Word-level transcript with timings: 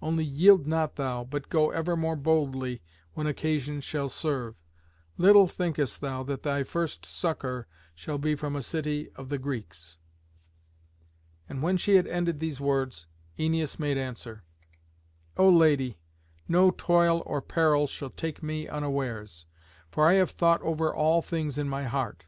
Only 0.00 0.24
yield 0.24 0.66
not 0.66 0.96
thou, 0.96 1.24
but 1.24 1.50
go 1.50 1.70
ever 1.70 1.94
more 1.94 2.16
boldly 2.16 2.80
when 3.12 3.26
occasion 3.26 3.82
shall 3.82 4.08
serve. 4.08 4.54
Little 5.18 5.46
thinkest 5.46 6.00
thou 6.00 6.22
that 6.22 6.42
thy 6.42 6.62
first 6.64 7.04
succour 7.04 7.66
shall 7.94 8.16
be 8.16 8.34
from 8.34 8.56
a 8.56 8.62
city 8.62 9.10
of 9.14 9.28
the 9.28 9.36
Greeks." 9.36 9.98
And 11.50 11.62
when 11.62 11.76
she 11.76 11.96
had 11.96 12.06
ended 12.06 12.40
these 12.40 12.62
words, 12.62 13.08
Æneas 13.38 13.78
made 13.78 13.98
answer: 13.98 14.42
"O 15.36 15.50
Lady, 15.50 15.98
no 16.48 16.70
toil 16.70 17.22
or 17.26 17.42
peril 17.42 17.86
shall 17.86 18.08
take 18.08 18.42
me 18.42 18.66
unawares; 18.66 19.44
for 19.90 20.08
I 20.08 20.14
have 20.14 20.30
thought 20.30 20.62
over 20.62 20.94
all 20.94 21.20
things 21.20 21.58
in 21.58 21.68
my 21.68 21.84
heart. 21.84 22.24